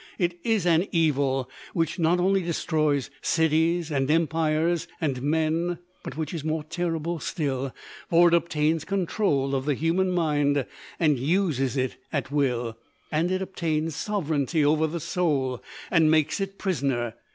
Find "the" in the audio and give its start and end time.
9.65-9.75, 14.87-14.99